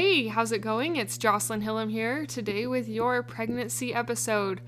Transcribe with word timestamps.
Hey, 0.00 0.28
how's 0.28 0.52
it 0.52 0.60
going? 0.60 0.94
It's 0.94 1.18
Jocelyn 1.18 1.60
Hillam 1.60 1.90
here 1.90 2.24
today 2.24 2.68
with 2.68 2.88
your 2.88 3.20
pregnancy 3.24 3.92
episode. 3.92 4.60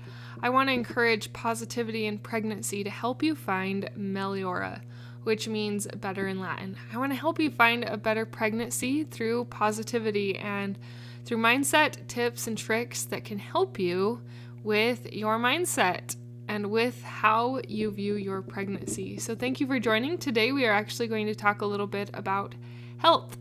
I 0.43 0.49
want 0.49 0.67
to 0.67 0.73
encourage 0.73 1.31
positivity 1.31 2.05
in 2.05 2.17
pregnancy 2.17 2.83
to 2.83 2.89
help 2.89 3.23
you 3.23 3.33
find 3.33 3.89
Meliora, 3.97 4.81
which 5.23 5.47
means 5.47 5.87
better 5.95 6.27
in 6.27 6.41
Latin. 6.41 6.75
I 6.91 6.97
want 6.97 7.13
to 7.13 7.17
help 7.17 7.39
you 7.39 7.49
find 7.49 7.85
a 7.85 7.95
better 7.95 8.25
pregnancy 8.25 9.05
through 9.05 9.45
positivity 9.45 10.37
and 10.37 10.77
through 11.23 11.37
mindset 11.37 12.05
tips 12.09 12.47
and 12.47 12.57
tricks 12.57 13.05
that 13.05 13.23
can 13.23 13.39
help 13.39 13.79
you 13.79 14.19
with 14.63 15.13
your 15.13 15.39
mindset 15.39 16.17
and 16.49 16.69
with 16.69 17.01
how 17.03 17.61
you 17.69 17.89
view 17.89 18.15
your 18.15 18.41
pregnancy. 18.41 19.17
So, 19.17 19.33
thank 19.33 19.61
you 19.61 19.67
for 19.67 19.79
joining. 19.79 20.17
Today, 20.17 20.51
we 20.51 20.65
are 20.65 20.73
actually 20.73 21.07
going 21.07 21.27
to 21.27 21.35
talk 21.35 21.61
a 21.61 21.65
little 21.65 21.87
bit 21.87 22.09
about 22.13 22.53
health 22.97 23.37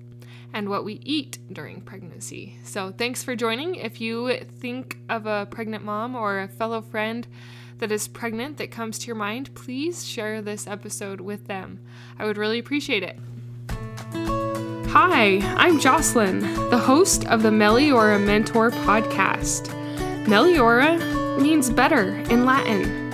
and 0.53 0.69
what 0.69 0.85
we 0.85 0.95
eat 1.05 1.39
during 1.53 1.81
pregnancy. 1.81 2.57
So, 2.65 2.93
thanks 2.97 3.23
for 3.23 3.37
joining. 3.37 3.77
If 3.77 4.01
you 4.01 4.39
think 4.61 4.99
of 5.09 5.27
a 5.27 5.47
pregnant 5.51 5.85
mom 5.85 6.15
or 6.15 6.41
a 6.41 6.49
fellow 6.49 6.81
friend 6.83 7.27
that 7.79 7.93
is 7.93 8.09
pregnant 8.09 8.59
that 8.59 8.71
comes 8.71 8.99
to 8.99 9.07
your 9.07 9.17
mind, 9.17 9.55
please 9.55 10.07
share 10.07 10.43
this 10.43 10.67
episode 10.67 11.21
with 11.21 11.47
them. 11.47 11.81
I 12.19 12.25
would 12.25 12.37
really 12.37 12.59
appreciate 12.59 13.03
it. 13.03 13.19
Hi, 14.93 15.39
I'm 15.57 15.79
Jocelyn, 15.79 16.41
the 16.71 16.79
host 16.79 17.27
of 17.29 17.43
the 17.43 17.51
Meliora 17.51 18.19
Mentor 18.25 18.71
podcast. 18.71 19.69
Meliora 20.25 21.41
means 21.41 21.71
better 21.71 22.17
in 22.31 22.45
Latin. 22.45 23.13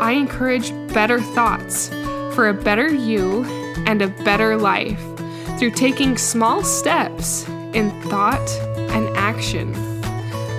I 0.00 0.12
encourage 0.12 0.70
better 0.92 1.20
thoughts 1.20 1.88
for 2.34 2.48
a 2.48 2.54
better 2.54 2.88
you 2.92 3.44
and 3.86 4.02
a 4.02 4.08
better 4.08 4.56
life 4.56 5.13
through 5.58 5.70
taking 5.70 6.16
small 6.16 6.62
steps 6.62 7.48
in 7.72 7.90
thought 8.02 8.50
and 8.90 9.08
action. 9.16 9.74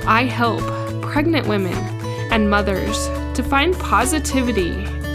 I 0.07 0.23
help 0.23 0.61
pregnant 1.01 1.47
women 1.47 1.73
and 2.31 2.49
mothers 2.49 3.07
to 3.35 3.43
find 3.43 3.77
positivity 3.79 4.71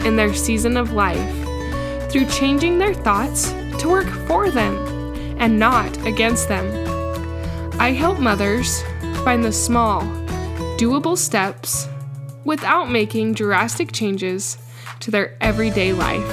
in 0.06 0.17
their 0.17 0.34
season 0.34 0.77
of 0.77 0.92
life 0.92 2.11
through 2.11 2.27
changing 2.27 2.78
their 2.78 2.95
thoughts 2.95 3.53
to 3.78 3.89
work 3.89 4.08
for 4.27 4.51
them 4.51 4.77
and 5.39 5.58
not 5.58 6.06
against 6.06 6.48
them. 6.48 6.67
I 7.78 7.92
help 7.92 8.19
mothers 8.19 8.83
find 9.25 9.45
the 9.45 9.53
small, 9.53 10.03
doable 10.77 11.17
steps 11.17 11.89
without 12.45 12.91
making 12.91 13.34
drastic 13.34 13.92
changes 13.92 14.58
to 15.01 15.11
their 15.11 15.36
everyday 15.41 15.92
life, 15.92 16.31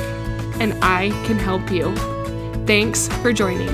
and 0.59 0.73
I 0.83 1.09
can 1.25 1.37
help 1.37 1.71
you. 1.71 2.16
Thanks 2.67 3.07
for 3.19 3.31
joining. 3.31 3.69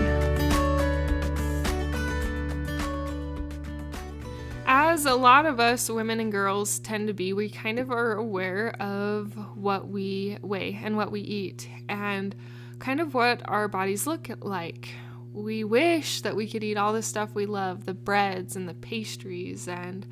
As 4.68 5.08
a 5.08 5.16
lot 5.16 5.48
of 5.48 5.60
us 5.60 5.90
women 5.90 6.20
and 6.20 6.32
girls 6.32 6.78
tend 6.78 7.08
to 7.08 7.14
be, 7.16 7.34
we 7.34 7.50
kind 7.50 7.80
of 7.80 7.90
are 7.90 8.14
aware 8.14 8.80
of 8.80 9.34
what 9.56 9.88
we 9.88 10.38
weigh 10.44 10.80
and 10.84 10.96
what 10.96 11.12
we 11.12 11.22
eat 11.22 11.68
and 11.90 12.36
kind 12.78 13.02
of 13.02 13.16
what 13.16 13.42
our 13.46 13.68
bodies 13.68 14.06
look 14.06 14.30
like. 14.42 14.90
We 15.34 15.64
wish 15.64 16.22
that 16.22 16.36
we 16.36 16.48
could 16.48 16.64
eat 16.64 16.78
all 16.78 16.94
the 16.94 17.02
stuff 17.02 17.34
we 17.34 17.48
love 17.48 17.86
the 17.86 17.96
breads 17.96 18.56
and 18.56 18.70
the 18.70 18.76
pastries 18.76 19.68
and 19.68 20.06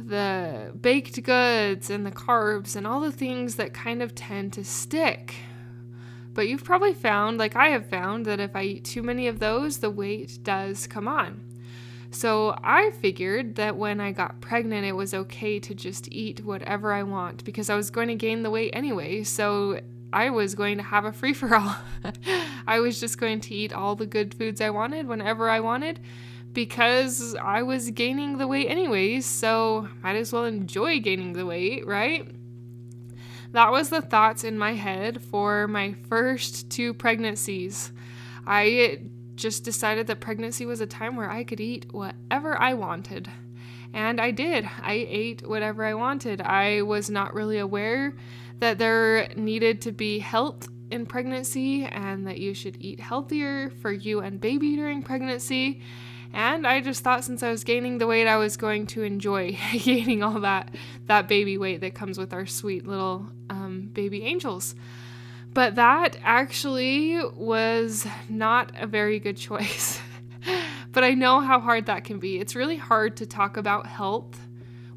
the 0.00 0.72
baked 0.80 1.22
goods 1.22 1.90
and 1.90 2.04
the 2.04 2.10
carbs 2.10 2.74
and 2.74 2.88
all 2.88 2.98
the 2.98 3.12
things 3.12 3.54
that 3.54 3.72
kind 3.72 4.02
of 4.02 4.16
tend 4.16 4.52
to 4.54 4.64
stick 4.64 5.36
but 6.34 6.48
you've 6.48 6.64
probably 6.64 6.94
found, 6.94 7.38
like 7.38 7.56
I 7.56 7.68
have 7.68 7.86
found, 7.86 8.26
that 8.26 8.40
if 8.40 8.54
I 8.54 8.62
eat 8.62 8.84
too 8.84 9.02
many 9.02 9.28
of 9.28 9.38
those, 9.38 9.78
the 9.78 9.90
weight 9.90 10.38
does 10.42 10.86
come 10.86 11.08
on. 11.08 11.40
So 12.10 12.56
I 12.62 12.90
figured 12.90 13.56
that 13.56 13.76
when 13.76 14.00
I 14.00 14.12
got 14.12 14.40
pregnant, 14.40 14.86
it 14.86 14.92
was 14.92 15.14
okay 15.14 15.58
to 15.58 15.74
just 15.74 16.08
eat 16.12 16.44
whatever 16.44 16.92
I 16.92 17.02
want 17.02 17.44
because 17.44 17.68
I 17.70 17.74
was 17.74 17.90
going 17.90 18.08
to 18.08 18.14
gain 18.14 18.42
the 18.42 18.50
weight 18.50 18.70
anyway. 18.72 19.24
So 19.24 19.80
I 20.12 20.30
was 20.30 20.54
going 20.54 20.76
to 20.76 20.84
have 20.84 21.04
a 21.04 21.12
free 21.12 21.34
for 21.34 21.56
all. 21.56 21.76
I 22.68 22.78
was 22.78 23.00
just 23.00 23.18
going 23.18 23.40
to 23.40 23.54
eat 23.54 23.72
all 23.72 23.96
the 23.96 24.06
good 24.06 24.32
foods 24.32 24.60
I 24.60 24.70
wanted 24.70 25.08
whenever 25.08 25.50
I 25.50 25.58
wanted 25.58 25.98
because 26.52 27.34
I 27.34 27.62
was 27.62 27.90
gaining 27.90 28.38
the 28.38 28.46
weight 28.46 28.68
anyways. 28.68 29.26
So 29.26 29.88
might 30.02 30.14
as 30.14 30.32
well 30.32 30.44
enjoy 30.44 31.00
gaining 31.00 31.32
the 31.32 31.44
weight, 31.44 31.84
right? 31.84 32.28
That 33.54 33.70
was 33.70 33.88
the 33.88 34.02
thoughts 34.02 34.42
in 34.42 34.58
my 34.58 34.72
head 34.72 35.22
for 35.22 35.68
my 35.68 35.94
first 36.08 36.70
two 36.70 36.92
pregnancies. 36.92 37.92
I 38.44 39.02
just 39.36 39.62
decided 39.62 40.08
that 40.08 40.18
pregnancy 40.18 40.66
was 40.66 40.80
a 40.80 40.88
time 40.88 41.14
where 41.14 41.30
I 41.30 41.44
could 41.44 41.60
eat 41.60 41.86
whatever 41.92 42.60
I 42.60 42.74
wanted. 42.74 43.30
And 43.92 44.20
I 44.20 44.32
did. 44.32 44.68
I 44.82 45.06
ate 45.08 45.48
whatever 45.48 45.84
I 45.84 45.94
wanted. 45.94 46.40
I 46.40 46.82
was 46.82 47.08
not 47.08 47.32
really 47.32 47.58
aware 47.58 48.16
that 48.58 48.78
there 48.78 49.28
needed 49.36 49.80
to 49.82 49.92
be 49.92 50.18
health 50.18 50.66
in 50.90 51.06
pregnancy 51.06 51.84
and 51.84 52.26
that 52.26 52.40
you 52.40 52.54
should 52.54 52.76
eat 52.80 52.98
healthier 52.98 53.70
for 53.70 53.92
you 53.92 54.18
and 54.18 54.40
baby 54.40 54.74
during 54.74 55.00
pregnancy. 55.00 55.80
And 56.34 56.66
I 56.66 56.80
just 56.80 57.04
thought 57.04 57.22
since 57.22 57.44
I 57.44 57.50
was 57.50 57.62
gaining 57.62 57.98
the 57.98 58.08
weight, 58.08 58.26
I 58.26 58.36
was 58.36 58.56
going 58.56 58.88
to 58.88 59.04
enjoy 59.04 59.56
gaining 59.72 60.24
all 60.24 60.40
that 60.40 60.74
that 61.06 61.28
baby 61.28 61.56
weight 61.56 61.80
that 61.80 61.94
comes 61.94 62.18
with 62.18 62.32
our 62.32 62.44
sweet 62.44 62.86
little 62.86 63.26
um, 63.48 63.90
baby 63.92 64.24
angels. 64.24 64.74
But 65.52 65.76
that 65.76 66.16
actually 66.24 67.24
was 67.36 68.04
not 68.28 68.72
a 68.76 68.88
very 68.88 69.20
good 69.20 69.36
choice. 69.36 70.00
but 70.92 71.04
I 71.04 71.14
know 71.14 71.40
how 71.40 71.60
hard 71.60 71.86
that 71.86 72.02
can 72.02 72.18
be. 72.18 72.40
It's 72.40 72.56
really 72.56 72.76
hard 72.76 73.16
to 73.18 73.26
talk 73.26 73.56
about 73.56 73.86
health. 73.86 74.36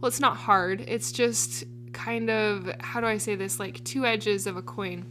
Well, 0.01 0.07
it's 0.07 0.19
not 0.19 0.37
hard. 0.37 0.83
It's 0.87 1.11
just 1.11 1.65
kind 1.93 2.31
of 2.31 2.71
how 2.79 2.99
do 2.99 3.05
I 3.05 3.17
say 3.17 3.35
this? 3.35 3.59
Like 3.59 3.83
two 3.83 4.07
edges 4.07 4.47
of 4.47 4.57
a 4.57 4.63
coin 4.63 5.05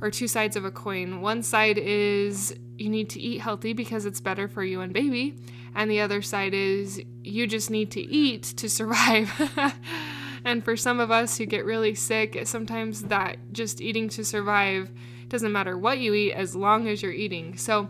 or 0.00 0.10
two 0.10 0.28
sides 0.28 0.56
of 0.56 0.64
a 0.64 0.70
coin. 0.70 1.20
One 1.20 1.42
side 1.42 1.78
is 1.78 2.54
you 2.78 2.88
need 2.88 3.10
to 3.10 3.20
eat 3.20 3.40
healthy 3.40 3.72
because 3.72 4.06
it's 4.06 4.20
better 4.20 4.48
for 4.48 4.64
you 4.64 4.80
and 4.80 4.92
baby, 4.92 5.36
and 5.74 5.90
the 5.90 6.00
other 6.00 6.22
side 6.22 6.54
is 6.54 7.00
you 7.22 7.46
just 7.46 7.70
need 7.70 7.90
to 7.92 8.00
eat 8.00 8.42
to 8.42 8.68
survive. 8.68 9.30
and 10.44 10.64
for 10.64 10.76
some 10.76 11.00
of 11.00 11.10
us 11.10 11.38
who 11.38 11.46
get 11.46 11.64
really 11.64 11.94
sick, 11.94 12.40
sometimes 12.44 13.02
that 13.04 13.38
just 13.52 13.80
eating 13.80 14.08
to 14.10 14.24
survive 14.24 14.90
doesn't 15.28 15.52
matter 15.52 15.78
what 15.78 15.98
you 15.98 16.14
eat 16.14 16.32
as 16.32 16.56
long 16.56 16.88
as 16.88 17.02
you're 17.02 17.12
eating. 17.12 17.56
So, 17.56 17.88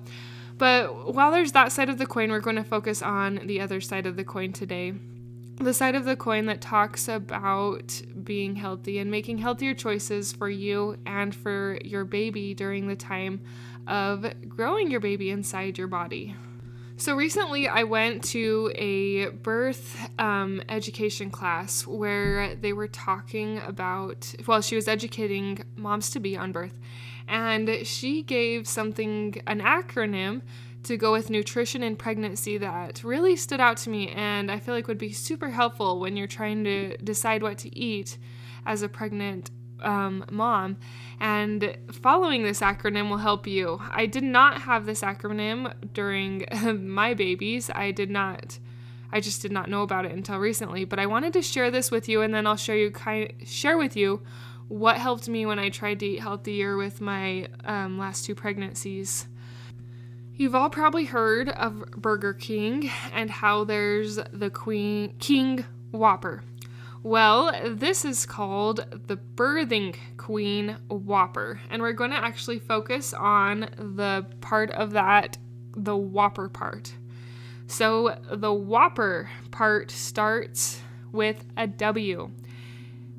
but 0.58 1.14
while 1.14 1.30
there's 1.30 1.52
that 1.52 1.72
side 1.72 1.88
of 1.88 1.96
the 1.96 2.06
coin, 2.06 2.30
we're 2.30 2.40
going 2.40 2.56
to 2.56 2.64
focus 2.64 3.00
on 3.00 3.46
the 3.46 3.60
other 3.60 3.80
side 3.80 4.06
of 4.06 4.16
the 4.16 4.24
coin 4.24 4.52
today 4.52 4.92
the 5.64 5.74
side 5.74 5.94
of 5.94 6.04
the 6.04 6.16
coin 6.16 6.46
that 6.46 6.60
talks 6.60 7.06
about 7.06 8.00
being 8.24 8.56
healthy 8.56 8.98
and 8.98 9.10
making 9.10 9.38
healthier 9.38 9.74
choices 9.74 10.32
for 10.32 10.48
you 10.48 10.96
and 11.04 11.34
for 11.34 11.78
your 11.84 12.04
baby 12.04 12.54
during 12.54 12.88
the 12.88 12.96
time 12.96 13.40
of 13.86 14.26
growing 14.48 14.90
your 14.90 15.00
baby 15.00 15.30
inside 15.30 15.76
your 15.76 15.86
body. 15.86 16.34
So, 16.96 17.14
recently 17.14 17.66
I 17.66 17.84
went 17.84 18.24
to 18.24 18.70
a 18.74 19.30
birth 19.30 20.10
um, 20.18 20.62
education 20.68 21.30
class 21.30 21.86
where 21.86 22.54
they 22.56 22.74
were 22.74 22.88
talking 22.88 23.58
about, 23.66 24.34
well, 24.46 24.60
she 24.60 24.76
was 24.76 24.86
educating 24.86 25.64
moms 25.76 26.10
to 26.10 26.20
be 26.20 26.36
on 26.36 26.52
birth, 26.52 26.78
and 27.26 27.86
she 27.86 28.22
gave 28.22 28.68
something, 28.68 29.40
an 29.46 29.60
acronym 29.60 30.42
to 30.84 30.96
go 30.96 31.12
with 31.12 31.30
nutrition 31.30 31.82
in 31.82 31.96
pregnancy 31.96 32.58
that 32.58 33.04
really 33.04 33.36
stood 33.36 33.60
out 33.60 33.76
to 33.78 33.90
me 33.90 34.08
and 34.10 34.50
I 34.50 34.58
feel 34.58 34.74
like 34.74 34.88
would 34.88 34.98
be 34.98 35.12
super 35.12 35.50
helpful 35.50 36.00
when 36.00 36.16
you're 36.16 36.26
trying 36.26 36.64
to 36.64 36.96
decide 36.98 37.42
what 37.42 37.58
to 37.58 37.78
eat 37.78 38.18
as 38.64 38.82
a 38.82 38.88
pregnant 38.88 39.50
um, 39.82 40.24
mom. 40.30 40.78
And 41.18 41.76
following 41.92 42.42
this 42.42 42.60
acronym 42.60 43.10
will 43.10 43.18
help 43.18 43.46
you. 43.46 43.80
I 43.90 44.06
did 44.06 44.24
not 44.24 44.62
have 44.62 44.86
this 44.86 45.02
acronym 45.02 45.72
during 45.92 46.46
my 46.82 47.14
babies. 47.14 47.70
I 47.74 47.90
did 47.90 48.10
not. 48.10 48.58
I 49.12 49.20
just 49.20 49.42
did 49.42 49.52
not 49.52 49.68
know 49.68 49.82
about 49.82 50.04
it 50.04 50.12
until 50.12 50.38
recently, 50.38 50.84
but 50.84 50.98
I 50.98 51.06
wanted 51.06 51.32
to 51.32 51.42
share 51.42 51.70
this 51.70 51.90
with 51.90 52.08
you 52.08 52.22
and 52.22 52.32
then 52.32 52.46
I'll 52.46 52.56
show 52.56 52.72
you 52.72 52.90
kind 52.90 53.32
share 53.44 53.76
with 53.76 53.96
you 53.96 54.22
what 54.68 54.98
helped 54.98 55.28
me 55.28 55.44
when 55.46 55.58
I 55.58 55.68
tried 55.68 55.98
to 55.98 56.06
eat 56.06 56.20
healthier 56.20 56.76
with 56.76 57.00
my 57.00 57.48
um, 57.64 57.98
last 57.98 58.24
two 58.24 58.36
pregnancies. 58.36 59.26
You've 60.40 60.54
all 60.54 60.70
probably 60.70 61.04
heard 61.04 61.50
of 61.50 61.90
Burger 61.90 62.32
King 62.32 62.90
and 63.12 63.28
how 63.28 63.64
there's 63.64 64.18
the 64.32 64.48
Queen 64.48 65.12
King 65.18 65.66
Whopper. 65.90 66.42
Well, 67.02 67.54
this 67.74 68.06
is 68.06 68.24
called 68.24 68.86
the 69.06 69.18
Birthing 69.18 69.96
Queen 70.16 70.78
Whopper, 70.88 71.60
and 71.68 71.82
we're 71.82 71.92
going 71.92 72.12
to 72.12 72.16
actually 72.16 72.58
focus 72.58 73.12
on 73.12 73.68
the 73.76 74.24
part 74.40 74.70
of 74.70 74.92
that, 74.92 75.36
the 75.76 75.94
Whopper 75.94 76.48
part. 76.48 76.94
So, 77.66 78.18
the 78.32 78.54
Whopper 78.54 79.28
part 79.50 79.90
starts 79.90 80.80
with 81.12 81.44
a 81.58 81.66
W. 81.66 82.30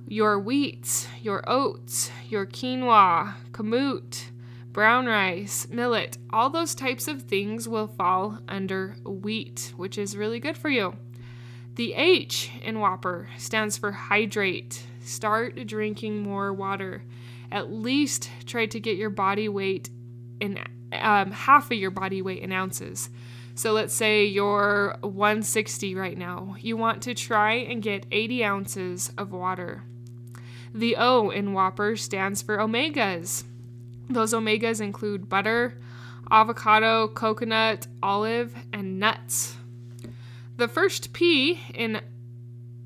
Your 0.08 0.40
wheats, 0.40 1.08
your 1.22 1.48
oats, 1.48 2.10
your 2.30 2.48
quinoa, 2.48 3.36
kamut, 3.52 4.32
brown 4.72 5.06
rice, 5.06 5.68
millet, 5.70 6.18
all 6.32 6.50
those 6.50 6.74
types 6.74 7.08
of 7.08 7.24
things 7.24 7.68
will 7.68 7.88
fall 7.88 8.40
under 8.48 8.96
wheat, 9.06 9.74
which 9.76 9.98
is 9.98 10.18
really 10.18 10.40
good 10.40 10.58
for 10.58 10.70
you. 10.70 10.96
The 11.76 11.94
H 11.94 12.52
in 12.64 12.80
Whopper 12.80 13.30
stands 13.38 13.78
for 13.78 13.92
hydrate. 13.92 14.84
Start 15.04 15.66
drinking 15.68 16.22
more 16.22 16.54
water. 16.54 17.04
At 17.52 17.72
least 17.72 18.30
try 18.46 18.66
to 18.68 18.80
get 18.80 18.98
your 18.98 19.10
body 19.10 19.50
weight 19.50 19.90
in 20.40 20.60
um, 20.94 21.32
half 21.32 21.72
of 21.72 21.78
your 21.78 21.92
body 21.92 22.22
weight 22.22 22.42
in 22.42 22.52
ounces. 22.52 23.10
So 23.56 23.74
let's 23.74 23.94
say 23.94 24.26
you're 24.26 24.98
160 25.02 25.96
right 25.96 26.18
now. 26.18 26.56
You 26.60 26.78
want 26.78 27.04
to 27.04 27.14
try 27.14 27.54
and 27.54 27.82
get 27.82 28.06
80 28.12 28.44
ounces 28.44 29.12
of 29.18 29.32
water. 29.32 29.84
The 30.74 30.96
O 30.96 31.30
in 31.30 31.54
Whopper 31.54 31.98
stands 31.98 32.42
for 32.42 32.58
omegas. 32.58 33.44
Those 34.12 34.34
omegas 34.34 34.82
include 34.82 35.30
butter, 35.30 35.80
avocado, 36.30 37.08
coconut, 37.08 37.88
olive, 38.04 38.54
and 38.74 39.00
nuts. 39.00 39.56
The 40.58 40.68
first 40.68 41.14
P 41.14 41.60
in 41.74 42.02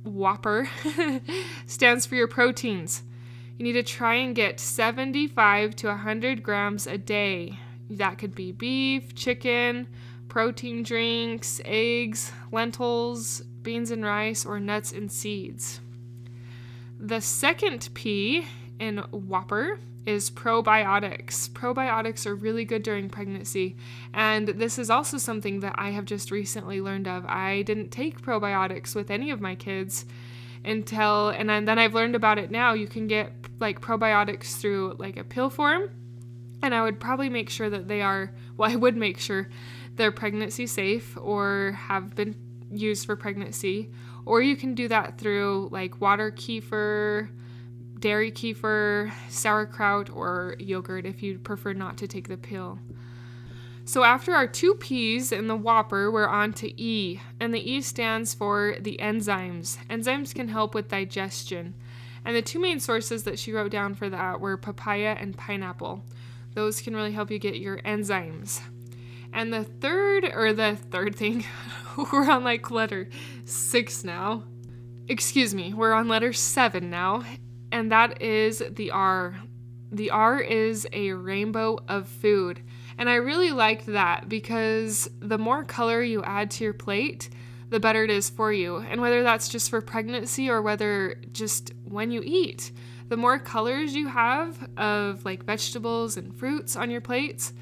Whopper 0.03 0.69
stands 1.65 2.05
for 2.05 2.15
your 2.15 2.27
proteins. 2.27 3.01
You 3.57 3.63
need 3.63 3.73
to 3.73 3.83
try 3.83 4.15
and 4.15 4.35
get 4.35 4.59
75 4.59 5.75
to 5.77 5.87
100 5.87 6.43
grams 6.43 6.85
a 6.85 6.97
day. 6.97 7.57
That 7.89 8.17
could 8.17 8.35
be 8.35 8.51
beef, 8.51 9.15
chicken, 9.15 9.87
protein 10.27 10.83
drinks, 10.83 11.59
eggs, 11.65 12.31
lentils, 12.51 13.41
beans 13.61 13.89
and 13.89 14.03
rice, 14.03 14.45
or 14.45 14.59
nuts 14.59 14.91
and 14.91 15.11
seeds. 15.11 15.79
The 16.99 17.19
second 17.19 17.89
P 17.93 18.45
in 18.79 18.99
Whopper 19.11 19.79
is 20.05 20.29
probiotics. 20.29 21.49
Probiotics 21.49 22.25
are 22.25 22.35
really 22.35 22.65
good 22.65 22.83
during 22.83 23.09
pregnancy, 23.09 23.75
and 24.13 24.47
this 24.47 24.77
is 24.77 24.89
also 24.89 25.17
something 25.17 25.61
that 25.61 25.75
I 25.77 25.91
have 25.91 26.05
just 26.05 26.31
recently 26.31 26.81
learned 26.81 27.07
of. 27.07 27.25
I 27.25 27.63
didn't 27.63 27.89
take 27.89 28.21
probiotics 28.21 28.95
with 28.95 29.09
any 29.09 29.31
of 29.31 29.41
my 29.41 29.55
kids 29.55 30.05
until 30.63 31.29
and 31.29 31.49
then 31.49 31.79
I've 31.79 31.93
learned 31.93 32.15
about 32.15 32.37
it 32.37 32.51
now. 32.51 32.73
You 32.73 32.87
can 32.87 33.07
get 33.07 33.31
like 33.59 33.81
probiotics 33.81 34.57
through 34.57 34.95
like 34.99 35.17
a 35.17 35.23
pill 35.23 35.49
form, 35.49 35.89
and 36.61 36.73
I 36.75 36.81
would 36.81 36.99
probably 36.99 37.29
make 37.29 37.49
sure 37.49 37.69
that 37.69 37.87
they 37.87 38.01
are 38.01 38.31
well, 38.57 38.71
I 38.71 38.75
would 38.75 38.97
make 38.97 39.19
sure 39.19 39.49
they're 39.95 40.11
pregnancy 40.11 40.67
safe 40.67 41.17
or 41.19 41.77
have 41.87 42.15
been 42.15 42.35
used 42.71 43.05
for 43.05 43.15
pregnancy, 43.15 43.91
or 44.25 44.41
you 44.41 44.55
can 44.55 44.75
do 44.75 44.87
that 44.87 45.17
through 45.17 45.69
like 45.71 46.01
water 46.01 46.31
kefir 46.31 47.29
dairy 48.05 48.31
kefir, 48.31 49.11
sauerkraut, 49.29 50.11
or 50.11 50.55
yogurt 50.59 51.07
if 51.07 51.23
you 51.23 51.39
prefer 51.39 51.73
not 51.73 51.97
to 51.97 52.07
take 52.07 52.27
the 52.27 52.37
pill. 52.37 52.77
So 53.83 54.03
after 54.03 54.35
our 54.35 54.45
two 54.45 54.75
P's 54.75 55.31
in 55.31 55.47
the 55.47 55.55
Whopper, 55.55 56.11
we're 56.11 56.27
on 56.27 56.53
to 56.53 56.79
E, 56.79 57.19
and 57.39 57.51
the 57.51 57.67
E 57.67 57.81
stands 57.81 58.35
for 58.35 58.75
the 58.79 58.99
enzymes. 59.01 59.83
Enzymes 59.87 60.35
can 60.35 60.49
help 60.49 60.75
with 60.75 60.87
digestion. 60.87 61.73
And 62.23 62.35
the 62.35 62.43
two 62.43 62.59
main 62.59 62.79
sources 62.79 63.23
that 63.23 63.39
she 63.39 63.51
wrote 63.51 63.71
down 63.71 63.95
for 63.95 64.07
that 64.07 64.39
were 64.39 64.55
papaya 64.55 65.17
and 65.19 65.35
pineapple. 65.35 66.03
Those 66.53 66.81
can 66.81 66.95
really 66.95 67.11
help 67.11 67.31
you 67.31 67.39
get 67.39 67.55
your 67.55 67.79
enzymes. 67.79 68.61
And 69.33 69.51
the 69.51 69.63
third, 69.63 70.25
or 70.25 70.53
the 70.53 70.75
third 70.75 71.15
thing, 71.15 71.43
we're 72.13 72.29
on 72.29 72.43
like 72.43 72.69
letter 72.69 73.09
six 73.45 74.03
now. 74.03 74.43
Excuse 75.07 75.55
me, 75.55 75.73
we're 75.73 75.93
on 75.93 76.07
letter 76.07 76.33
seven 76.33 76.91
now, 76.91 77.23
and 77.71 77.91
that 77.91 78.21
is 78.21 78.63
the 78.71 78.91
R. 78.91 79.35
The 79.91 80.09
R 80.09 80.39
is 80.39 80.87
a 80.91 81.13
rainbow 81.13 81.79
of 81.87 82.07
food. 82.07 82.61
And 82.97 83.09
I 83.09 83.15
really 83.15 83.51
liked 83.51 83.87
that 83.87 84.29
because 84.29 85.09
the 85.19 85.37
more 85.37 85.63
color 85.63 86.01
you 86.01 86.23
add 86.23 86.51
to 86.51 86.63
your 86.63 86.73
plate, 86.73 87.29
the 87.69 87.79
better 87.79 88.03
it 88.03 88.09
is 88.09 88.29
for 88.29 88.53
you. 88.53 88.77
And 88.77 89.01
whether 89.01 89.23
that's 89.23 89.49
just 89.49 89.69
for 89.69 89.81
pregnancy 89.81 90.49
or 90.49 90.61
whether 90.61 91.15
just 91.31 91.73
when 91.83 92.11
you 92.11 92.21
eat, 92.23 92.71
the 93.07 93.17
more 93.17 93.37
colors 93.37 93.95
you 93.95 94.07
have 94.07 94.69
of 94.77 95.25
like 95.25 95.43
vegetables 95.43 96.17
and 96.17 96.37
fruits 96.37 96.75
on 96.75 96.89
your 96.89 97.01
plates, 97.01 97.53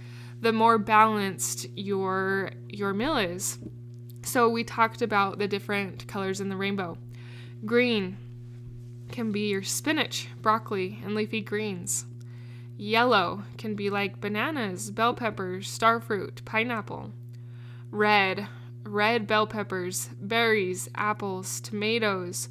the 0.42 0.54
more 0.54 0.78
balanced 0.78 1.68
your 1.76 2.52
your 2.68 2.94
meal 2.94 3.18
is. 3.18 3.60
So 4.24 4.50
we 4.50 4.64
talked 4.64 5.02
about 5.02 5.40
the 5.40 5.48
different 5.48 6.08
colors 6.08 6.42
in 6.42 6.50
the 6.50 6.56
rainbow. 6.56 6.98
Green, 7.66 8.18
can 9.14 9.32
be 9.32 9.50
your 9.50 9.62
spinach, 9.62 10.28
broccoli, 10.42 11.00
and 11.06 11.14
leafy 11.14 11.40
greens. 11.40 12.06
Yellow 12.76 13.44
can 13.60 13.76
be 13.76 13.92
like 13.92 14.20
bananas, 14.20 14.90
bell 14.90 15.14
peppers, 15.14 15.68
starfruit, 15.68 16.44
pineapple. 16.46 17.12
Red, 17.92 18.48
red 18.84 19.28
bell 19.28 19.46
peppers, 19.46 20.10
berries, 20.20 20.90
apples, 20.96 21.62
tomatoes, 21.62 22.50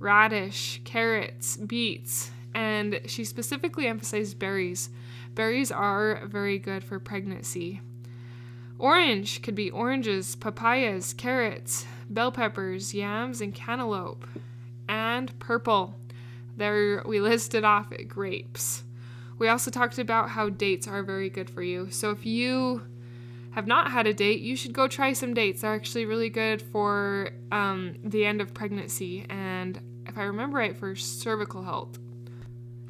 radish, 0.00 0.80
carrots, 0.84 1.56
beets, 1.56 2.32
and 2.52 3.00
she 3.06 3.24
specifically 3.24 3.86
emphasized 3.86 4.36
berries. 4.36 4.90
Berries 5.36 5.70
are 5.70 6.26
very 6.26 6.58
good 6.58 6.82
for 6.82 6.98
pregnancy. 6.98 7.80
Orange 8.80 9.42
could 9.42 9.54
be 9.54 9.70
oranges, 9.70 10.34
papayas, 10.34 11.12
carrots, 11.12 11.86
bell 12.08 12.32
peppers, 12.32 12.92
yams, 12.94 13.40
and 13.40 13.54
cantaloupe. 13.54 14.26
And 14.90 15.38
purple 15.38 15.94
there 16.56 17.02
we 17.06 17.20
listed 17.20 17.64
off 17.64 17.92
grapes. 18.06 18.84
We 19.38 19.48
also 19.48 19.70
talked 19.70 19.98
about 19.98 20.30
how 20.30 20.50
dates 20.50 20.86
are 20.86 21.02
very 21.02 21.30
good 21.30 21.48
for 21.48 21.62
you. 21.62 21.90
So 21.90 22.10
if 22.10 22.26
you 22.26 22.82
have 23.52 23.66
not 23.66 23.90
had 23.90 24.06
a 24.06 24.12
date, 24.12 24.40
you 24.40 24.54
should 24.54 24.74
go 24.74 24.86
try 24.86 25.12
some 25.14 25.32
dates. 25.32 25.62
They're 25.62 25.74
actually 25.74 26.04
really 26.04 26.28
good 26.28 26.60
for 26.60 27.30
um, 27.50 27.96
the 28.04 28.24
end 28.26 28.40
of 28.40 28.52
pregnancy 28.52 29.24
and, 29.30 29.80
if 30.06 30.18
I 30.18 30.24
remember 30.24 30.58
right, 30.58 30.76
for 30.76 30.94
cervical 30.94 31.62
health. 31.62 31.98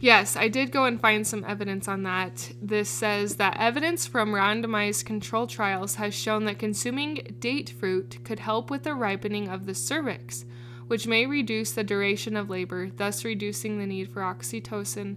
Yes, 0.00 0.34
I 0.34 0.48
did 0.48 0.72
go 0.72 0.86
and 0.86 1.00
find 1.00 1.26
some 1.26 1.44
evidence 1.46 1.86
on 1.86 2.02
that. 2.02 2.50
This 2.60 2.88
says 2.88 3.36
that 3.36 3.58
evidence 3.60 4.06
from 4.06 4.32
randomized 4.32 5.04
control 5.04 5.46
trials 5.46 5.96
has 5.96 6.14
shown 6.14 6.46
that 6.46 6.58
consuming 6.58 7.36
date 7.38 7.70
fruit 7.70 8.18
could 8.24 8.40
help 8.40 8.70
with 8.70 8.82
the 8.82 8.94
ripening 8.94 9.48
of 9.48 9.66
the 9.66 9.74
cervix 9.74 10.46
which 10.90 11.06
may 11.06 11.24
reduce 11.24 11.70
the 11.70 11.84
duration 11.84 12.36
of 12.36 12.50
labor, 12.50 12.90
thus 12.96 13.24
reducing 13.24 13.78
the 13.78 13.86
need 13.86 14.10
for 14.10 14.22
oxytocin 14.22 15.14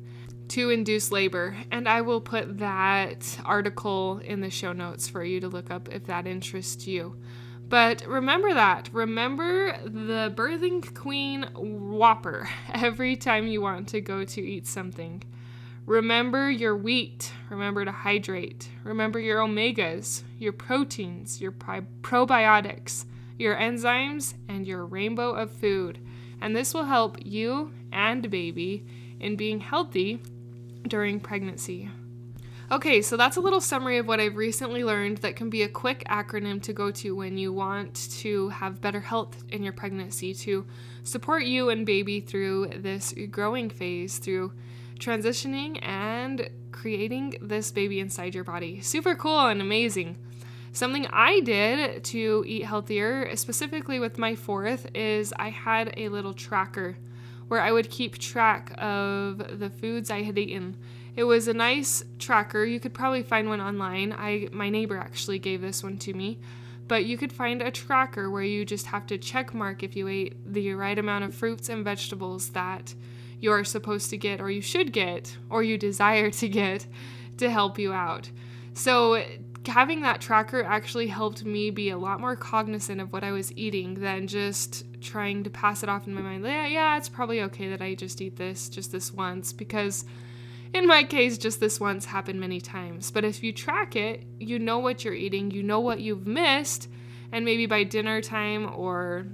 to 0.48 0.70
induce 0.70 1.12
labor. 1.12 1.58
And 1.72 1.90
I 1.90 2.02
will 2.02 2.22
put 2.22 2.60
that 2.60 3.40
article 3.44 4.20
in 4.24 4.42
the 4.42 4.52
show 4.52 4.72
notes 4.72 5.10
for 5.10 5.24
you 5.24 5.40
to 5.40 5.48
look 5.48 5.72
up 5.72 5.90
if 5.90 6.06
that 6.06 6.28
interests 6.28 6.86
you. 6.86 7.20
But 7.70 8.06
remember 8.06 8.54
that. 8.54 8.92
Remember 8.94 9.76
the 9.84 10.32
birthing 10.36 10.94
queen 10.94 11.48
whopper 11.56 12.48
every 12.76 13.16
time 13.16 13.48
you 13.48 13.60
want 13.60 13.88
to 13.88 14.02
go 14.02 14.24
to 14.24 14.42
eat 14.44 14.68
something. 14.68 15.24
Remember 15.88 16.52
your 16.52 16.78
wheat. 16.78 17.32
Remember 17.50 17.84
to 17.84 17.92
hydrate. 17.92 18.70
Remember 18.84 19.20
your 19.20 19.40
omegas, 19.40 20.22
your 20.38 20.54
proteins, 20.54 21.42
your 21.42 21.52
probiotics 21.52 23.06
your 23.38 23.56
enzymes, 23.56 24.34
and 24.48 24.68
your 24.68 24.86
rainbow 24.86 25.32
of 25.32 25.52
food. 25.52 26.00
And 26.42 26.56
this 26.56 26.74
will 26.74 26.86
help 26.86 27.18
you 27.24 27.72
and 27.92 28.30
baby 28.30 28.86
in 29.20 29.36
being 29.36 29.60
healthy 29.60 30.22
during 30.88 31.20
pregnancy. 31.20 31.90
Okay, 32.72 33.02
so 33.02 33.18
that's 33.18 33.38
a 33.38 33.42
little 33.42 33.62
summary 33.62 33.98
of 33.98 34.08
what 34.08 34.20
I've 34.20 34.36
recently 34.36 34.84
learned 34.84 35.18
that 35.18 35.36
can 35.36 35.50
be 35.50 35.64
a 35.64 35.70
quick 35.70 36.04
acronym 36.10 36.62
to 36.64 36.74
go 36.74 36.92
to 36.92 37.16
when 37.16 37.38
you 37.38 37.54
want 37.54 38.10
to 38.20 38.50
have 38.50 38.82
better 38.82 39.00
health 39.00 39.44
in 39.50 39.64
your 39.64 39.74
pregnancy 39.74 40.34
to 40.34 40.66
support 41.04 41.44
you 41.44 41.70
and 41.70 41.86
baby 41.86 42.20
through 42.20 42.68
this 42.78 43.14
growing 43.30 43.70
phase, 43.70 44.18
through 44.18 44.54
transitioning 44.98 45.78
and 45.84 46.50
creating 46.72 47.36
this 47.42 47.72
baby 47.72 48.00
inside 48.00 48.34
your 48.34 48.44
body. 48.44 48.82
Super 48.82 49.14
cool 49.14 49.48
and 49.48 49.62
amazing. 49.62 50.18
Something 50.74 51.06
I 51.14 51.40
did 51.42 52.04
to 52.06 52.44
eat 52.48 52.66
healthier, 52.66 53.36
specifically 53.36 54.00
with 54.00 54.18
my 54.18 54.34
fourth, 54.34 54.88
is 54.96 55.32
I 55.38 55.50
had 55.50 55.94
a 55.98 56.10
little 56.10 56.34
tracker 56.34 56.98
where 57.48 57.62
I 57.62 57.72
would 57.72 57.92
keep 57.92 58.18
track 58.18 58.74
of 58.80 59.60
the 59.60 59.70
foods 59.70 60.10
I 60.10 60.24
had 60.24 60.40
eaten. 60.40 60.76
It 61.16 61.26
was 61.26 61.48
a 61.48 61.54
nice 61.54 62.04
tracker. 62.18 62.66
You 62.66 62.80
could 62.80 62.96
probably 62.96 63.22
find 63.22 63.48
one 63.48 63.62
online. 63.62 64.14
I 64.14 64.50
my 64.52 64.72
neighbor 64.72 64.98
actually 64.98 65.38
gave 65.38 65.62
this 65.62 65.84
one 65.84 66.00
to 66.00 66.14
me. 66.14 66.40
But 66.88 67.06
you 67.06 67.20
could 67.20 67.32
find 67.32 67.62
a 67.62 67.70
tracker 67.70 68.32
where 68.32 68.42
you 68.42 68.66
just 68.66 68.88
have 68.88 69.06
to 69.08 69.20
check 69.20 69.54
mark 69.54 69.84
if 69.84 69.96
you 69.96 70.08
ate 70.08 70.36
the 70.52 70.74
right 70.74 70.98
amount 70.98 71.24
of 71.24 71.36
fruits 71.36 71.70
and 71.70 71.86
vegetables 71.86 72.50
that 72.50 72.96
you're 73.40 73.64
supposed 73.64 74.10
to 74.10 74.18
get 74.18 74.42
or 74.42 74.50
you 74.50 74.62
should 74.62 74.92
get 74.92 75.38
or 75.52 75.62
you 75.62 75.78
desire 75.78 76.32
to 76.32 76.50
get 76.50 76.88
to 77.38 77.52
help 77.52 77.78
you 77.78 77.94
out. 77.94 78.32
So 78.74 79.24
having 79.68 80.02
that 80.02 80.22
tracker 80.22 80.64
actually 80.64 81.08
helped 81.08 81.46
me 81.46 81.70
be 81.70 81.90
a 81.90 81.98
lot 81.98 82.20
more 82.20 82.36
cognizant 82.36 83.00
of 83.00 83.14
what 83.14 83.24
I 83.24 83.32
was 83.32 83.52
eating 83.54 83.96
than 83.96 84.28
just 84.28 84.84
trying 85.02 85.44
to 85.44 85.50
pass 85.50 85.84
it 85.84 85.90
off 85.90 86.08
in 86.08 86.14
my 86.14 86.22
mind. 86.22 86.46
Yeah, 86.46 86.68
yeah, 86.68 86.98
it's 86.98 87.10
probably 87.10 87.42
okay 87.44 87.70
that 87.70 87.82
I 87.82 87.96
just 87.96 88.22
eat 88.22 88.36
this 88.36 88.70
just 88.70 88.92
this 88.92 89.12
once 89.12 89.54
because 89.54 90.06
in 90.74 90.88
my 90.88 91.04
case, 91.04 91.38
just 91.38 91.60
this 91.60 91.80
once 91.80 92.06
happened 92.06 92.40
many 92.40 92.60
times. 92.60 93.12
But 93.12 93.24
if 93.24 93.44
you 93.44 93.54
track 93.54 93.96
it, 93.96 94.24
you 94.40 94.58
know 94.58 94.80
what 94.80 95.06
you're 95.06 95.14
eating, 95.14 95.52
you 95.52 95.62
know 95.62 95.80
what 95.80 96.00
you've 96.00 96.26
missed, 96.26 96.90
and 97.32 97.46
maybe 97.46 97.68
by 97.68 97.84
dinner 97.84 98.22
time 98.22 98.74
or 98.76 99.28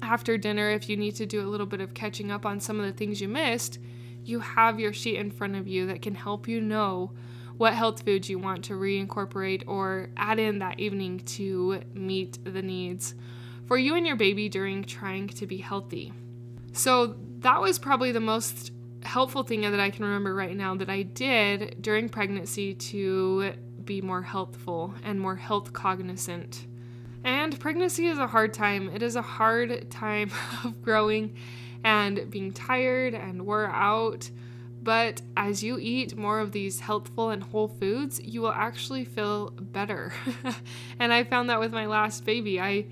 after 0.00 0.38
dinner, 0.38 0.70
if 0.70 0.88
you 0.88 0.96
need 0.96 1.16
to 1.16 1.26
do 1.26 1.42
a 1.42 1.48
little 1.48 1.66
bit 1.66 1.80
of 1.80 1.94
catching 1.94 2.30
up 2.30 2.46
on 2.46 2.60
some 2.60 2.80
of 2.80 2.86
the 2.86 2.92
things 2.92 3.20
you 3.20 3.28
missed, 3.28 3.78
you 4.24 4.40
have 4.40 4.80
your 4.80 4.92
sheet 4.92 5.16
in 5.16 5.30
front 5.30 5.56
of 5.56 5.68
you 5.68 5.86
that 5.86 6.02
can 6.02 6.14
help 6.14 6.48
you 6.48 6.60
know 6.60 7.12
what 7.56 7.74
health 7.74 8.02
foods 8.02 8.28
you 8.28 8.38
want 8.38 8.64
to 8.64 8.74
reincorporate 8.74 9.64
or 9.66 10.10
add 10.16 10.38
in 10.38 10.58
that 10.58 10.78
evening 10.78 11.20
to 11.20 11.80
meet 11.94 12.38
the 12.44 12.62
needs 12.62 13.14
for 13.66 13.76
you 13.76 13.94
and 13.94 14.06
your 14.06 14.16
baby 14.16 14.48
during 14.48 14.84
trying 14.84 15.28
to 15.28 15.46
be 15.46 15.56
healthy. 15.58 16.12
So, 16.72 17.16
that 17.38 17.60
was 17.60 17.78
probably 17.78 18.12
the 18.12 18.20
most 18.20 18.72
helpful 19.02 19.42
thing 19.42 19.62
that 19.62 19.80
I 19.80 19.90
can 19.90 20.04
remember 20.04 20.34
right 20.34 20.56
now 20.56 20.74
that 20.76 20.90
I 20.90 21.02
did 21.02 21.80
during 21.80 22.08
pregnancy 22.08 22.74
to 22.74 23.52
be 23.84 24.00
more 24.00 24.22
healthful 24.22 24.94
and 25.04 25.20
more 25.20 25.36
health 25.36 25.72
cognizant. 25.72 26.66
And 27.24 27.58
pregnancy 27.58 28.06
is 28.06 28.18
a 28.18 28.26
hard 28.26 28.52
time. 28.52 28.90
It 28.90 29.02
is 29.02 29.16
a 29.16 29.22
hard 29.22 29.90
time 29.90 30.30
of 30.64 30.82
growing 30.82 31.36
and 31.84 32.30
being 32.30 32.52
tired 32.52 33.14
and 33.14 33.46
wore 33.46 33.66
out. 33.66 34.28
But 34.86 35.20
as 35.36 35.64
you 35.64 35.80
eat 35.80 36.16
more 36.16 36.38
of 36.38 36.52
these 36.52 36.78
healthful 36.78 37.30
and 37.30 37.42
whole 37.42 37.66
foods, 37.66 38.20
you 38.22 38.40
will 38.40 38.52
actually 38.52 39.04
feel 39.04 39.50
better. 39.50 40.12
and 41.00 41.12
I 41.12 41.24
found 41.24 41.50
that 41.50 41.58
with 41.58 41.72
my 41.72 41.86
last 41.86 42.24
baby. 42.24 42.60
I 42.60 42.86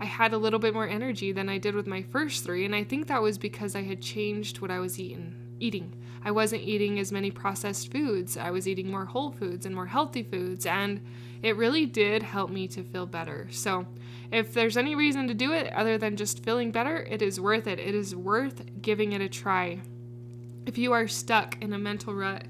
I 0.00 0.06
had 0.06 0.32
a 0.32 0.38
little 0.38 0.58
bit 0.58 0.74
more 0.74 0.88
energy 0.88 1.30
than 1.30 1.48
I 1.48 1.58
did 1.58 1.76
with 1.76 1.86
my 1.86 2.02
first 2.02 2.42
three, 2.42 2.64
and 2.64 2.74
I 2.74 2.82
think 2.82 3.06
that 3.06 3.22
was 3.22 3.38
because 3.38 3.76
I 3.76 3.82
had 3.82 4.02
changed 4.02 4.60
what 4.60 4.72
I 4.72 4.80
was 4.80 4.98
eating 4.98 5.36
eating. 5.60 5.94
I 6.24 6.32
wasn't 6.32 6.62
eating 6.62 6.98
as 6.98 7.12
many 7.12 7.30
processed 7.30 7.92
foods. 7.92 8.36
I 8.36 8.50
was 8.50 8.66
eating 8.66 8.90
more 8.90 9.04
whole 9.04 9.30
foods 9.30 9.66
and 9.66 9.74
more 9.74 9.86
healthy 9.86 10.24
foods, 10.24 10.66
and 10.66 11.00
it 11.44 11.56
really 11.56 11.86
did 11.86 12.24
help 12.24 12.50
me 12.50 12.66
to 12.68 12.82
feel 12.82 13.06
better. 13.06 13.46
So, 13.52 13.86
if 14.32 14.52
there's 14.52 14.76
any 14.76 14.96
reason 14.96 15.28
to 15.28 15.34
do 15.34 15.52
it 15.52 15.72
other 15.72 15.96
than 15.96 16.16
just 16.16 16.42
feeling 16.42 16.72
better, 16.72 17.04
it 17.08 17.22
is 17.22 17.40
worth 17.40 17.68
it. 17.68 17.78
It 17.78 17.94
is 17.94 18.16
worth 18.16 18.82
giving 18.82 19.12
it 19.12 19.20
a 19.20 19.28
try. 19.28 19.80
If 20.66 20.76
you 20.76 20.92
are 20.92 21.08
stuck 21.08 21.62
in 21.62 21.72
a 21.72 21.78
mental 21.78 22.14
rut 22.14 22.44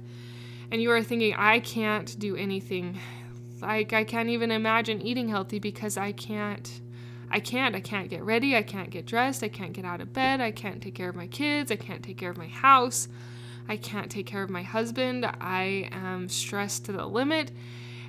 and 0.70 0.82
you 0.82 0.90
are 0.90 1.02
thinking, 1.02 1.34
I 1.34 1.60
can't 1.60 2.18
do 2.18 2.34
anything, 2.34 2.98
like 3.60 3.92
I 3.92 4.04
can't 4.04 4.30
even 4.30 4.50
imagine 4.50 5.02
eating 5.02 5.28
healthy 5.28 5.58
because 5.58 5.96
I 5.96 6.12
can't 6.12 6.80
I 7.30 7.40
can't. 7.40 7.74
I 7.74 7.80
can't 7.80 8.08
get 8.08 8.22
ready. 8.22 8.56
I 8.56 8.62
can't 8.62 8.90
get 8.90 9.04
dressed. 9.04 9.42
I 9.42 9.48
can't 9.48 9.72
get 9.72 9.84
out 9.84 10.00
of 10.00 10.12
bed. 10.12 10.40
I 10.40 10.52
can't 10.52 10.80
take 10.80 10.94
care 10.94 11.08
of 11.08 11.16
my 11.16 11.26
kids. 11.26 11.72
I 11.72 11.76
can't 11.76 12.02
take 12.02 12.16
care 12.18 12.30
of 12.30 12.38
my 12.38 12.46
house. 12.46 13.08
I 13.68 13.76
can't 13.76 14.10
take 14.10 14.26
care 14.26 14.44
of 14.44 14.50
my 14.50 14.62
husband. 14.62 15.26
I 15.26 15.88
am 15.90 16.28
stressed 16.28 16.84
to 16.84 16.92
the 16.92 17.04
limit. 17.04 17.50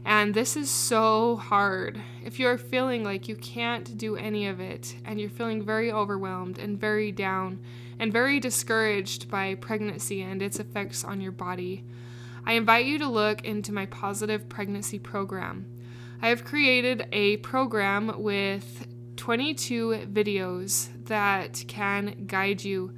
And 0.08 0.34
this 0.34 0.56
is 0.56 0.72
so 0.72 1.36
hard. 1.36 2.02
If 2.24 2.40
you're 2.40 2.58
feeling 2.58 3.04
like 3.04 3.28
you 3.28 3.36
can't 3.36 3.98
do 3.98 4.16
any 4.16 4.48
of 4.48 4.62
it 4.62 4.96
and 5.04 5.20
you're 5.20 5.30
feeling 5.30 5.62
very 5.62 5.92
overwhelmed 5.92 6.58
and 6.58 6.80
very 6.80 7.12
down 7.12 7.60
and 8.00 8.14
very 8.14 8.40
discouraged 8.40 9.30
by 9.30 9.56
pregnancy 9.56 10.22
and 10.22 10.42
its 10.42 10.62
effects 10.62 11.04
on 11.04 11.20
your 11.20 11.34
body, 11.34 11.84
I 12.46 12.54
invite 12.54 12.86
you 12.86 12.98
to 13.00 13.08
look 13.10 13.44
into 13.44 13.74
my 13.74 13.86
positive 13.86 14.48
pregnancy 14.48 14.98
program. 14.98 15.66
I 16.22 16.30
have 16.30 16.46
created 16.46 17.10
a 17.12 17.36
program 17.38 18.24
with 18.24 18.88
22 19.18 20.08
videos 20.10 20.88
that 21.08 21.66
can 21.68 22.24
guide 22.28 22.64
you 22.64 22.94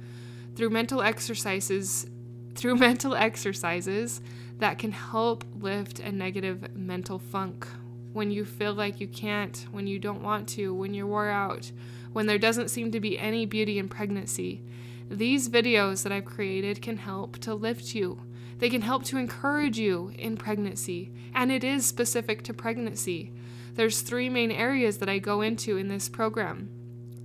through 0.54 0.70
mental 0.70 1.02
exercises 1.02 2.06
through 2.54 2.76
mental 2.76 3.16
exercises 3.16 4.20
that 4.60 4.78
can 4.78 4.92
help 4.92 5.44
lift 5.60 5.98
a 5.98 6.12
negative 6.12 6.76
mental 6.76 7.18
funk 7.18 7.66
when 8.12 8.30
you 8.30 8.44
feel 8.44 8.74
like 8.74 9.00
you 9.00 9.08
can't, 9.08 9.66
when 9.70 9.86
you 9.86 9.98
don't 9.98 10.22
want 10.22 10.48
to, 10.48 10.74
when 10.74 10.94
you're 10.94 11.06
wore 11.06 11.28
out, 11.28 11.70
when 12.12 12.26
there 12.26 12.38
doesn't 12.38 12.70
seem 12.70 12.90
to 12.92 13.00
be 13.00 13.18
any 13.18 13.46
beauty 13.46 13.78
in 13.78 13.88
pregnancy. 13.88 14.62
These 15.08 15.48
videos 15.48 16.02
that 16.02 16.12
I've 16.12 16.24
created 16.24 16.82
can 16.82 16.98
help 16.98 17.38
to 17.38 17.54
lift 17.54 17.94
you. 17.94 18.22
They 18.58 18.68
can 18.68 18.82
help 18.82 19.04
to 19.04 19.16
encourage 19.16 19.78
you 19.78 20.12
in 20.18 20.36
pregnancy, 20.36 21.12
and 21.34 21.50
it 21.50 21.64
is 21.64 21.86
specific 21.86 22.42
to 22.44 22.54
pregnancy. 22.54 23.32
There's 23.74 24.02
three 24.02 24.28
main 24.28 24.50
areas 24.50 24.98
that 24.98 25.08
I 25.08 25.18
go 25.18 25.40
into 25.40 25.76
in 25.76 25.88
this 25.88 26.08
program 26.08 26.70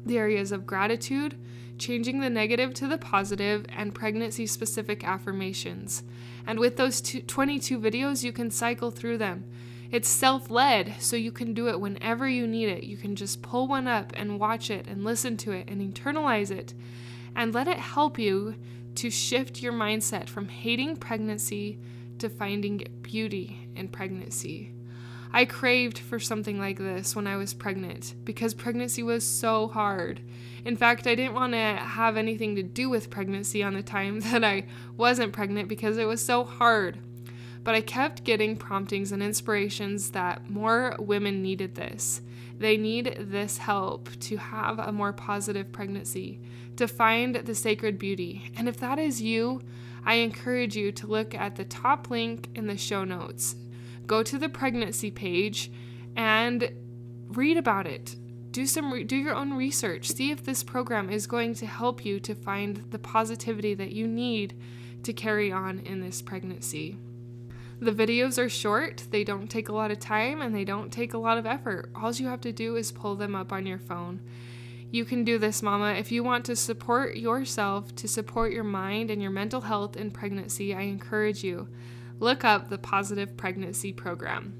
the 0.06 0.18
areas 0.20 0.52
of 0.52 0.68
gratitude, 0.68 1.36
changing 1.78 2.20
the 2.20 2.30
negative 2.30 2.74
to 2.76 2.88
the 2.88 2.98
positive, 2.98 3.66
and 3.70 3.96
pregnancy 3.96 4.48
specific 4.48 5.04
affirmations. 5.04 6.04
And 6.48 6.60
with 6.60 6.78
those 6.78 7.02
two, 7.02 7.22
22 7.22 7.80
videos, 7.80 8.24
you 8.24 8.32
can 8.32 8.52
cycle 8.52 8.92
through 8.92 9.18
them. 9.18 9.46
It's 9.92 10.10
self 10.10 10.50
led, 10.50 10.96
so 11.00 11.16
you 11.16 11.32
can 11.32 11.54
do 11.54 11.70
it 11.70 11.80
whenever 11.80 12.28
you 12.28 12.48
need 12.48 12.70
it. 12.70 12.84
You 12.84 12.98
can 12.98 13.16
just 13.16 13.42
pull 13.42 13.68
one 13.68 13.88
up 13.88 14.14
and 14.16 14.40
watch 14.40 14.70
it 14.70 14.88
and 14.88 15.04
listen 15.04 15.38
to 15.38 15.52
it 15.52 15.70
and 15.70 15.82
internalize 15.82 16.52
it 16.52 16.74
and 17.36 17.54
let 17.54 17.68
it 17.68 17.78
help 17.78 18.18
you 18.18 18.56
to 18.96 19.10
shift 19.10 19.62
your 19.62 19.74
mindset 19.74 20.30
from 20.30 20.48
hating 20.48 20.98
pregnancy 20.98 21.80
to 22.20 22.30
finding 22.30 22.84
beauty 23.02 23.68
in 23.76 23.88
pregnancy. 23.88 24.75
I 25.36 25.44
craved 25.44 26.00
for 26.00 26.18
something 26.18 26.58
like 26.60 26.78
this 26.78 27.14
when 27.14 27.28
I 27.28 27.36
was 27.36 27.54
pregnant 27.54 28.16
because 28.24 28.54
pregnancy 28.54 29.04
was 29.04 29.28
so 29.28 29.68
hard. 29.68 30.22
In 30.64 30.78
fact, 30.78 31.08
I 31.08 31.14
didn't 31.14 31.34
want 31.34 31.52
to 31.52 31.58
have 31.58 32.16
anything 32.16 32.56
to 32.56 32.64
do 32.64 32.90
with 32.90 33.10
pregnancy 33.10 33.62
on 33.62 33.74
the 33.74 33.84
time 33.84 34.20
that 34.32 34.46
I 34.46 34.64
wasn't 34.96 35.34
pregnant 35.34 35.68
because 35.68 35.98
it 35.98 36.06
was 36.06 36.24
so 36.24 36.46
hard. 36.46 37.00
But 37.66 37.76
I 37.76 37.82
kept 37.82 38.24
getting 38.24 38.56
promptings 38.56 39.12
and 39.12 39.22
inspirations 39.22 40.12
that 40.12 40.50
more 40.50 40.96
women 41.00 41.42
needed 41.42 41.76
this. 41.76 42.22
They 42.58 42.78
need 42.78 43.18
this 43.20 43.58
help 43.58 44.10
to 44.22 44.38
have 44.38 44.80
a 44.80 44.94
more 44.94 45.12
positive 45.12 45.70
pregnancy, 45.74 46.40
to 46.78 46.88
find 46.88 47.36
the 47.36 47.56
sacred 47.56 48.00
beauty. 48.00 48.54
And 48.56 48.70
if 48.70 48.78
that 48.78 49.00
is 49.00 49.22
you, 49.22 49.64
I 50.06 50.14
encourage 50.16 50.78
you 50.78 50.94
to 50.94 51.08
look 51.08 51.36
at 51.36 51.58
the 51.58 51.66
top 51.66 52.10
link 52.10 52.48
in 52.56 52.68
the 52.68 52.78
show 52.78 53.04
notes 53.04 53.58
go 54.08 54.24
to 54.24 54.38
the 54.38 54.50
pregnancy 54.50 55.12
page 55.12 55.72
and 56.16 56.70
read 57.30 57.58
about 57.58 57.88
it. 57.88 58.16
Do 58.52 58.66
some 58.66 58.94
re- 58.94 59.04
do 59.04 59.16
your 59.16 59.36
own 59.36 59.54
research. 59.54 60.12
See 60.12 60.32
if 60.32 60.44
this 60.44 60.64
program 60.64 61.10
is 61.10 61.28
going 61.28 61.56
to 61.56 61.66
help 61.66 62.06
you 62.06 62.20
to 62.22 62.34
find 62.34 62.86
the 62.92 63.00
positivity 63.00 63.74
that 63.74 63.92
you 63.92 64.08
need 64.08 64.58
to 65.04 65.14
carry 65.14 65.52
on 65.52 65.80
in 65.80 66.00
this 66.02 66.22
pregnancy. 66.22 66.98
The 67.80 67.92
videos 67.92 68.38
are 68.38 68.48
short, 68.48 69.04
they 69.12 69.26
don't 69.26 69.50
take 69.50 69.68
a 69.68 69.74
lot 69.74 69.92
of 69.92 70.00
time, 70.00 70.42
and 70.42 70.56
they 70.56 70.64
don't 70.64 70.94
take 70.94 71.14
a 71.14 71.18
lot 71.18 71.38
of 71.38 71.46
effort. 71.46 71.92
All 71.94 72.14
you 72.14 72.28
have 72.28 72.40
to 72.42 72.54
do 72.54 72.78
is 72.78 72.94
pull 72.94 73.16
them 73.16 73.36
up 73.36 73.52
on 73.52 73.66
your 73.66 73.80
phone. 73.80 74.22
You 74.92 75.04
can 75.04 75.26
do 75.26 75.38
this, 75.38 75.62
Mama. 75.62 75.92
If 75.94 76.10
you 76.10 76.24
want 76.24 76.46
to 76.46 76.56
support 76.56 77.18
yourself, 77.18 77.94
to 77.98 78.08
support 78.08 78.54
your 78.54 78.64
mind 78.64 79.12
and 79.12 79.22
your 79.22 79.32
mental 79.32 79.60
health 79.60 79.98
in 79.98 80.12
pregnancy, 80.12 80.74
I 80.74 80.82
encourage 80.84 81.44
you 81.44 81.68
look 82.20 82.44
up 82.44 82.70
the 82.70 82.78
Positive 82.78 83.36
Pregnancy 83.38 83.94
Program. 83.94 84.54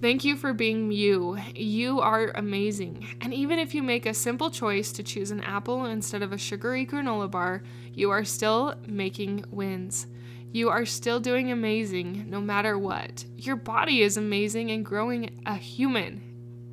Thank 0.00 0.24
you 0.24 0.36
for 0.36 0.52
being 0.52 0.92
you. 0.92 1.38
You 1.56 1.98
are 2.00 2.30
amazing. 2.36 3.16
And 3.20 3.34
even 3.34 3.58
if 3.58 3.74
you 3.74 3.82
make 3.82 4.06
a 4.06 4.14
simple 4.14 4.48
choice 4.48 4.92
to 4.92 5.02
choose 5.02 5.32
an 5.32 5.42
apple 5.42 5.86
instead 5.86 6.22
of 6.22 6.32
a 6.32 6.38
sugary 6.38 6.86
granola 6.86 7.28
bar, 7.28 7.64
you 7.92 8.10
are 8.10 8.24
still 8.24 8.74
making 8.86 9.44
wins. 9.50 10.06
You 10.52 10.70
are 10.70 10.86
still 10.86 11.18
doing 11.18 11.50
amazing 11.50 12.30
no 12.30 12.40
matter 12.40 12.78
what. 12.78 13.24
Your 13.36 13.56
body 13.56 14.02
is 14.02 14.16
amazing 14.16 14.70
and 14.70 14.84
growing 14.84 15.40
a 15.44 15.56
human. 15.56 16.22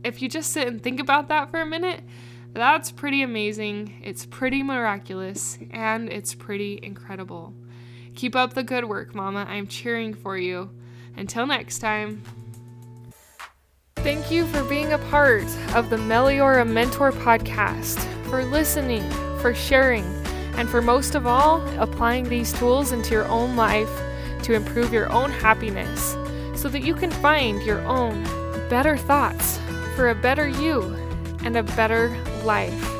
If 0.03 0.21
you 0.21 0.29
just 0.29 0.51
sit 0.51 0.67
and 0.67 0.81
think 0.81 0.99
about 0.99 1.27
that 1.29 1.49
for 1.49 1.59
a 1.59 1.65
minute, 1.65 2.01
that's 2.53 2.91
pretty 2.91 3.23
amazing. 3.23 4.01
It's 4.03 4.25
pretty 4.27 4.61
miraculous 4.61 5.57
and 5.71 6.09
it's 6.09 6.35
pretty 6.35 6.79
incredible. 6.83 7.55
Keep 8.15 8.35
up 8.35 8.53
the 8.53 8.63
good 8.63 8.85
work, 8.85 9.13
Mama. 9.13 9.45
I'm 9.47 9.67
cheering 9.67 10.13
for 10.13 10.37
you. 10.37 10.69
Until 11.17 11.45
next 11.45 11.79
time. 11.79 12.23
Thank 13.97 14.29
you 14.29 14.45
for 14.47 14.63
being 14.63 14.93
a 14.93 14.97
part 15.09 15.43
of 15.73 15.89
the 15.89 15.97
Meliora 15.97 16.67
Mentor 16.67 17.11
podcast, 17.11 17.99
for 18.29 18.45
listening, 18.45 19.09
for 19.39 19.53
sharing, 19.53 20.05
and 20.57 20.69
for 20.69 20.81
most 20.81 21.15
of 21.15 21.25
all, 21.25 21.61
applying 21.79 22.29
these 22.29 22.53
tools 22.53 22.91
into 22.91 23.11
your 23.11 23.25
own 23.25 23.55
life 23.55 23.89
to 24.43 24.53
improve 24.53 24.93
your 24.93 25.11
own 25.11 25.31
happiness 25.31 26.15
so 26.55 26.69
that 26.69 26.83
you 26.83 26.93
can 26.93 27.09
find 27.09 27.63
your 27.63 27.81
own 27.81 28.23
better 28.69 28.95
thoughts 28.95 29.59
for 29.95 30.09
a 30.09 30.15
better 30.15 30.47
you 30.47 30.83
and 31.43 31.57
a 31.57 31.63
better 31.63 32.15
life 32.43 32.91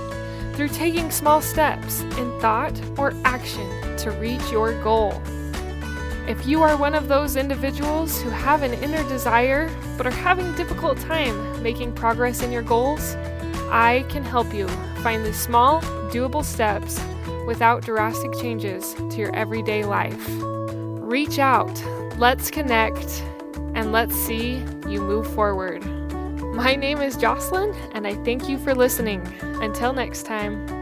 through 0.56 0.70
taking 0.70 1.12
small 1.12 1.42
steps 1.42 2.02
in 2.02 2.40
thought 2.40 2.80
or 2.98 3.14
action 3.26 3.85
to 4.06 4.12
reach 4.12 4.52
your 4.52 4.72
goal. 4.84 5.20
If 6.28 6.46
you 6.46 6.62
are 6.62 6.78
one 6.78 6.94
of 6.94 7.08
those 7.08 7.36
individuals 7.36 8.22
who 8.22 8.30
have 8.30 8.62
an 8.62 8.74
inner 8.76 9.02
desire 9.10 9.68
but 9.98 10.06
are 10.06 10.12
having 10.12 10.46
a 10.46 10.56
difficult 10.56 11.00
time 11.00 11.64
making 11.64 11.94
progress 11.94 12.44
in 12.44 12.52
your 12.52 12.62
goals, 12.62 13.16
I 13.72 14.06
can 14.10 14.24
help 14.24 14.54
you 14.54 14.68
find 15.02 15.26
the 15.26 15.34
small, 15.34 15.82
doable 16.12 16.46
steps 16.46 17.02
without 17.48 17.84
drastic 17.84 18.32
changes 18.40 18.94
to 18.94 19.16
your 19.18 19.36
everyday 19.36 19.84
life. 19.84 20.24
reach 21.06 21.40
out, 21.40 21.84
let's 22.18 22.52
connect, 22.52 23.24
and 23.74 23.92
let's 23.92 24.16
see 24.16 24.64
you 24.88 25.02
move 25.02 25.32
forward. 25.34 25.84
My 26.54 26.76
name 26.76 27.02
is 27.02 27.18
Jocelyn, 27.18 27.74
and 27.94 28.06
I 28.06 28.14
thank 28.24 28.48
you 28.48 28.58
for 28.60 28.76
listening. 28.76 29.22
Until 29.62 29.94
next 29.94 30.24
time. 30.24 30.75